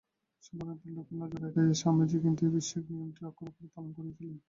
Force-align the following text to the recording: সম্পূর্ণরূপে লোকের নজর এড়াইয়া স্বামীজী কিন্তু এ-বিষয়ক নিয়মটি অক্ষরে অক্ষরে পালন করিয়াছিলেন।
সম্পূর্ণরূপে 0.43 0.87
লোকের 0.95 1.15
নজর 1.21 1.41
এড়াইয়া 1.49 1.79
স্বামীজী 1.81 2.17
কিন্তু 2.23 2.41
এ-বিষয়ক 2.45 2.85
নিয়মটি 2.89 3.21
অক্ষরে 3.21 3.49
অক্ষরে 3.49 3.69
পালন 3.73 3.89
করিয়াছিলেন। 3.95 4.35